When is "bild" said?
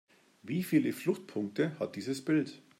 2.25-2.63